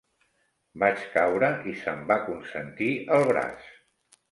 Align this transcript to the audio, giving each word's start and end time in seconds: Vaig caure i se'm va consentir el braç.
Vaig 0.83 1.03
caure 1.17 1.51
i 1.73 1.75
se'm 1.83 2.03
va 2.13 2.19
consentir 2.31 2.91
el 3.21 3.31
braç. 3.35 3.71